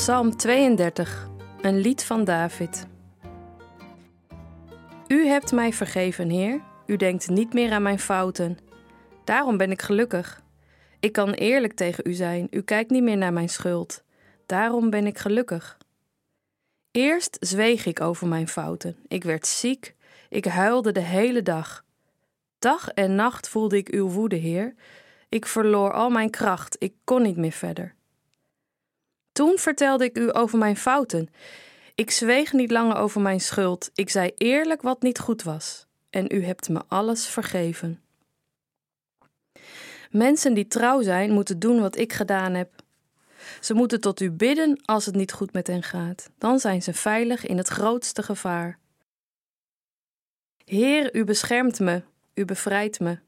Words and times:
Psalm 0.00 0.36
32, 0.36 1.28
een 1.60 1.78
lied 1.78 2.04
van 2.04 2.24
David. 2.24 2.86
U 5.06 5.26
hebt 5.26 5.52
mij 5.52 5.72
vergeven, 5.72 6.30
Heer. 6.30 6.60
U 6.86 6.96
denkt 6.96 7.28
niet 7.28 7.52
meer 7.52 7.72
aan 7.72 7.82
mijn 7.82 7.98
fouten. 7.98 8.58
Daarom 9.24 9.56
ben 9.56 9.70
ik 9.70 9.82
gelukkig. 9.82 10.42
Ik 11.00 11.12
kan 11.12 11.30
eerlijk 11.30 11.72
tegen 11.72 12.04
u 12.06 12.12
zijn. 12.12 12.46
U 12.50 12.62
kijkt 12.62 12.90
niet 12.90 13.02
meer 13.02 13.16
naar 13.16 13.32
mijn 13.32 13.48
schuld. 13.48 14.02
Daarom 14.46 14.90
ben 14.90 15.06
ik 15.06 15.18
gelukkig. 15.18 15.78
Eerst 16.90 17.36
zweeg 17.40 17.86
ik 17.86 18.00
over 18.00 18.26
mijn 18.26 18.48
fouten. 18.48 18.96
Ik 19.08 19.24
werd 19.24 19.46
ziek. 19.46 19.94
Ik 20.28 20.44
huilde 20.44 20.92
de 20.92 21.00
hele 21.00 21.42
dag. 21.42 21.84
Dag 22.58 22.88
en 22.88 23.14
nacht 23.14 23.48
voelde 23.48 23.76
ik 23.76 23.88
uw 23.88 24.08
woede, 24.08 24.36
Heer. 24.36 24.74
Ik 25.28 25.46
verloor 25.46 25.92
al 25.92 26.10
mijn 26.10 26.30
kracht. 26.30 26.76
Ik 26.78 26.94
kon 27.04 27.22
niet 27.22 27.36
meer 27.36 27.52
verder. 27.52 27.98
Toen 29.32 29.58
vertelde 29.58 30.04
ik 30.04 30.18
u 30.18 30.36
over 30.36 30.58
mijn 30.58 30.76
fouten. 30.76 31.28
Ik 31.94 32.10
zweeg 32.10 32.52
niet 32.52 32.70
langer 32.70 32.96
over 32.96 33.20
mijn 33.20 33.40
schuld. 33.40 33.90
Ik 33.94 34.10
zei 34.10 34.32
eerlijk 34.36 34.82
wat 34.82 35.02
niet 35.02 35.18
goed 35.18 35.42
was. 35.42 35.86
En 36.10 36.26
u 36.28 36.44
hebt 36.44 36.68
me 36.68 36.82
alles 36.88 37.26
vergeven. 37.26 38.00
Mensen 40.10 40.54
die 40.54 40.66
trouw 40.66 41.02
zijn, 41.02 41.30
moeten 41.30 41.58
doen 41.58 41.80
wat 41.80 41.96
ik 41.96 42.12
gedaan 42.12 42.54
heb. 42.54 42.72
Ze 43.60 43.74
moeten 43.74 44.00
tot 44.00 44.20
u 44.20 44.30
bidden 44.30 44.80
als 44.84 45.06
het 45.06 45.14
niet 45.14 45.32
goed 45.32 45.52
met 45.52 45.66
hen 45.66 45.82
gaat. 45.82 46.30
Dan 46.38 46.58
zijn 46.58 46.82
ze 46.82 46.92
veilig 46.92 47.46
in 47.46 47.56
het 47.56 47.68
grootste 47.68 48.22
gevaar. 48.22 48.78
Heer, 50.64 51.14
u 51.14 51.24
beschermt 51.24 51.80
me, 51.80 52.02
u 52.34 52.44
bevrijdt 52.44 53.00
me. 53.00 53.18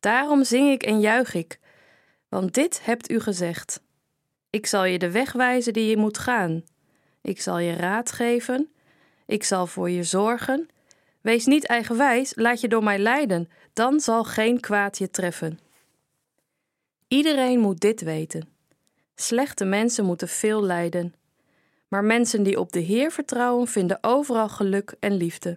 Daarom 0.00 0.44
zing 0.44 0.70
ik 0.70 0.82
en 0.82 1.00
juich 1.00 1.34
ik, 1.34 1.58
want 2.28 2.54
dit 2.54 2.84
hebt 2.84 3.10
u 3.10 3.20
gezegd. 3.20 3.80
Ik 4.52 4.66
zal 4.66 4.84
je 4.84 4.98
de 4.98 5.10
weg 5.10 5.32
wijzen 5.32 5.72
die 5.72 5.86
je 5.86 5.96
moet 5.96 6.18
gaan. 6.18 6.64
Ik 7.20 7.40
zal 7.40 7.58
je 7.58 7.72
raad 7.72 8.12
geven. 8.12 8.72
Ik 9.26 9.44
zal 9.44 9.66
voor 9.66 9.90
je 9.90 10.02
zorgen. 10.02 10.68
Wees 11.20 11.46
niet 11.46 11.66
eigenwijs, 11.66 12.32
laat 12.34 12.60
je 12.60 12.68
door 12.68 12.82
mij 12.82 12.98
leiden, 12.98 13.48
dan 13.72 14.00
zal 14.00 14.24
geen 14.24 14.60
kwaad 14.60 14.98
je 14.98 15.10
treffen. 15.10 15.58
Iedereen 17.08 17.60
moet 17.60 17.80
dit 17.80 18.00
weten. 18.00 18.48
Slechte 19.14 19.64
mensen 19.64 20.04
moeten 20.04 20.28
veel 20.28 20.62
lijden. 20.62 21.14
Maar 21.88 22.04
mensen 22.04 22.42
die 22.42 22.60
op 22.60 22.72
de 22.72 22.80
Heer 22.80 23.12
vertrouwen, 23.12 23.68
vinden 23.68 23.98
overal 24.00 24.48
geluk 24.48 24.94
en 25.00 25.12
liefde. 25.12 25.56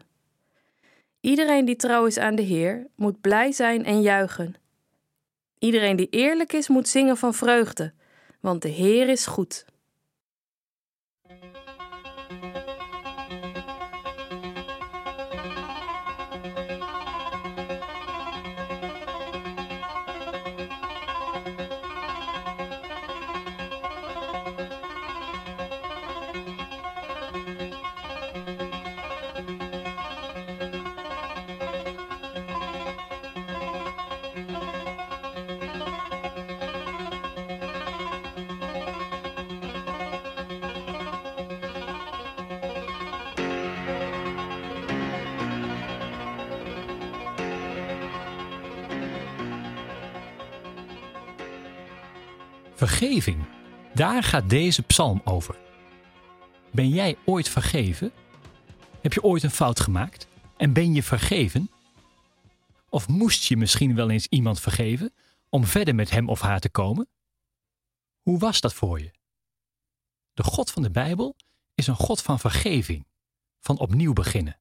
Iedereen 1.19 1.65
die 1.65 1.75
trouw 1.75 2.05
is 2.05 2.17
aan 2.17 2.35
de 2.35 2.41
Heer, 2.41 2.87
moet 2.95 3.21
blij 3.21 3.51
zijn 3.51 3.85
en 3.85 4.01
juichen. 4.01 4.55
Iedereen 5.59 5.95
die 5.95 6.09
eerlijk 6.09 6.53
is, 6.53 6.67
moet 6.67 6.87
zingen 6.87 7.17
van 7.17 7.33
vreugde 7.33 7.93
want 8.45 8.61
de 8.61 8.69
Heer 8.69 9.09
is 9.09 9.25
goed. 9.25 9.65
Vergeving, 52.75 53.45
daar 53.93 54.23
gaat 54.23 54.49
deze 54.49 54.81
psalm 54.81 55.21
over. 55.23 55.57
Ben 56.71 56.89
jij 56.89 57.17
ooit 57.25 57.49
vergeven? 57.49 58.11
Heb 59.01 59.13
je 59.13 59.23
ooit 59.23 59.43
een 59.43 59.51
fout 59.51 59.79
gemaakt? 59.79 60.27
En 60.57 60.73
ben 60.73 60.93
je 60.93 61.03
vergeven? 61.03 61.69
Of 62.89 63.07
moest 63.07 63.45
je 63.45 63.57
misschien 63.57 63.95
wel 63.95 64.09
eens 64.09 64.27
iemand 64.27 64.59
vergeven 64.59 65.13
om 65.49 65.65
verder 65.65 65.95
met 65.95 66.09
hem 66.09 66.29
of 66.29 66.41
haar 66.41 66.59
te 66.59 66.69
komen? 66.69 67.07
Hoe 68.21 68.39
was 68.39 68.61
dat 68.61 68.73
voor 68.73 68.99
je? 68.99 69.11
De 70.33 70.43
God 70.43 70.71
van 70.71 70.81
de 70.81 70.91
Bijbel 70.91 71.35
is 71.75 71.87
een 71.87 71.95
God 71.95 72.21
van 72.21 72.39
vergeving, 72.39 73.07
van 73.59 73.79
opnieuw 73.79 74.13
beginnen. 74.13 74.59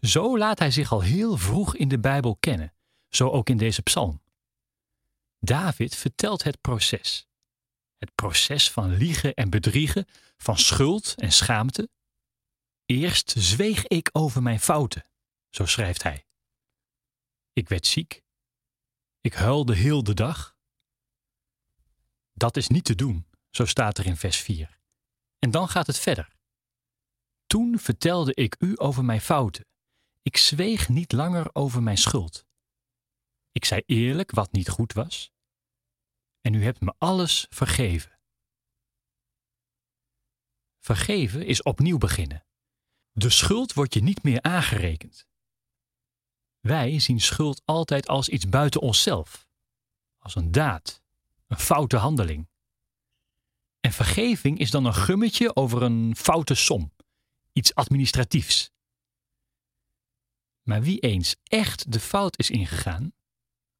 Zo 0.00 0.38
laat 0.38 0.58
hij 0.58 0.70
zich 0.70 0.92
al 0.92 1.00
heel 1.00 1.36
vroeg 1.36 1.76
in 1.76 1.88
de 1.88 1.98
Bijbel 1.98 2.36
kennen, 2.36 2.72
zo 3.08 3.28
ook 3.28 3.48
in 3.48 3.56
deze 3.56 3.82
psalm. 3.82 4.21
David 5.44 5.94
vertelt 5.94 6.42
het 6.42 6.60
proces. 6.60 7.26
Het 7.96 8.14
proces 8.14 8.70
van 8.70 8.94
liegen 8.96 9.34
en 9.34 9.50
bedriegen, 9.50 10.06
van 10.36 10.58
schuld 10.58 11.14
en 11.16 11.32
schaamte. 11.32 11.90
Eerst 12.84 13.30
zweeg 13.30 13.86
ik 13.86 14.08
over 14.12 14.42
mijn 14.42 14.60
fouten, 14.60 15.06
zo 15.50 15.66
schrijft 15.66 16.02
hij. 16.02 16.26
Ik 17.52 17.68
werd 17.68 17.86
ziek. 17.86 18.22
Ik 19.20 19.34
huilde 19.34 19.74
heel 19.74 20.02
de 20.04 20.14
dag. 20.14 20.56
Dat 22.32 22.56
is 22.56 22.68
niet 22.68 22.84
te 22.84 22.94
doen, 22.94 23.26
zo 23.50 23.64
staat 23.66 23.98
er 23.98 24.06
in 24.06 24.16
vers 24.16 24.36
4. 24.36 24.80
En 25.38 25.50
dan 25.50 25.68
gaat 25.68 25.86
het 25.86 25.98
verder. 25.98 26.32
Toen 27.46 27.78
vertelde 27.78 28.34
ik 28.34 28.56
u 28.58 28.74
over 28.76 29.04
mijn 29.04 29.20
fouten. 29.20 29.66
Ik 30.22 30.36
zweeg 30.36 30.88
niet 30.88 31.12
langer 31.12 31.54
over 31.54 31.82
mijn 31.82 31.98
schuld. 31.98 32.44
Ik 33.52 33.64
zei 33.64 33.82
eerlijk 33.86 34.30
wat 34.30 34.52
niet 34.52 34.68
goed 34.68 34.92
was. 34.92 35.32
En 36.40 36.54
u 36.54 36.64
hebt 36.64 36.80
me 36.80 36.94
alles 36.98 37.46
vergeven. 37.50 38.18
Vergeven 40.78 41.46
is 41.46 41.62
opnieuw 41.62 41.98
beginnen. 41.98 42.46
De 43.12 43.30
schuld 43.30 43.72
wordt 43.72 43.94
je 43.94 44.02
niet 44.02 44.22
meer 44.22 44.42
aangerekend. 44.42 45.26
Wij 46.60 46.98
zien 46.98 47.20
schuld 47.20 47.62
altijd 47.64 48.08
als 48.08 48.28
iets 48.28 48.48
buiten 48.48 48.80
onszelf, 48.80 49.48
als 50.18 50.34
een 50.34 50.52
daad, 50.52 51.02
een 51.46 51.58
foute 51.58 51.96
handeling. 51.96 52.48
En 53.80 53.92
vergeving 53.92 54.58
is 54.58 54.70
dan 54.70 54.84
een 54.84 54.94
gummetje 54.94 55.56
over 55.56 55.82
een 55.82 56.16
foute 56.16 56.54
som, 56.54 56.92
iets 57.52 57.74
administratiefs. 57.74 58.70
Maar 60.62 60.82
wie 60.82 60.98
eens 60.98 61.36
echt 61.44 61.92
de 61.92 62.00
fout 62.00 62.38
is 62.38 62.50
ingegaan, 62.50 63.12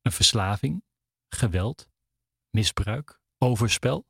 een 0.03 0.13
verslaving, 0.13 0.85
geweld, 1.29 1.89
misbruik, 2.51 3.21
overspel, 3.39 4.07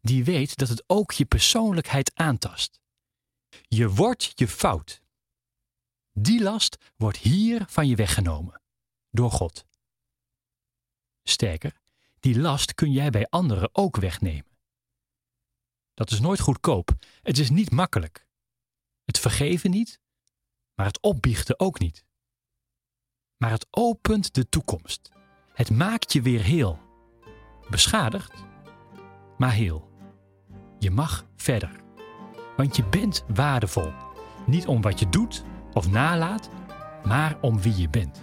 die 0.00 0.24
weet 0.24 0.56
dat 0.56 0.68
het 0.68 0.84
ook 0.86 1.12
je 1.12 1.24
persoonlijkheid 1.24 2.14
aantast. 2.14 2.80
Je 3.68 3.90
wordt 3.90 4.32
je 4.34 4.48
fout. 4.48 5.02
Die 6.12 6.42
last 6.42 6.92
wordt 6.96 7.18
hier 7.18 7.64
van 7.68 7.88
je 7.88 7.96
weggenomen, 7.96 8.62
door 9.10 9.30
God. 9.30 9.66
Sterker, 11.22 11.80
die 12.20 12.40
last 12.40 12.74
kun 12.74 12.92
jij 12.92 13.10
bij 13.10 13.26
anderen 13.28 13.68
ook 13.72 13.96
wegnemen. 13.96 14.58
Dat 15.94 16.10
is 16.10 16.20
nooit 16.20 16.40
goedkoop, 16.40 16.94
het 17.22 17.38
is 17.38 17.50
niet 17.50 17.70
makkelijk. 17.70 18.26
Het 19.04 19.18
vergeven 19.18 19.70
niet, 19.70 20.00
maar 20.74 20.86
het 20.86 21.00
opbiechten 21.00 21.60
ook 21.60 21.78
niet. 21.78 22.04
Maar 23.42 23.50
het 23.50 23.66
opent 23.70 24.34
de 24.34 24.48
toekomst. 24.48 25.10
Het 25.54 25.70
maakt 25.70 26.12
je 26.12 26.22
weer 26.22 26.42
heel. 26.42 26.78
Beschadigd, 27.70 28.44
maar 29.38 29.52
heel. 29.52 29.90
Je 30.78 30.90
mag 30.90 31.26
verder. 31.36 31.70
Want 32.56 32.76
je 32.76 32.84
bent 32.84 33.24
waardevol. 33.34 33.92
Niet 34.46 34.66
om 34.66 34.80
wat 34.82 34.98
je 34.98 35.08
doet 35.08 35.44
of 35.72 35.90
nalaat, 35.90 36.50
maar 37.04 37.38
om 37.40 37.60
wie 37.60 37.76
je 37.76 37.88
bent. 37.88 38.22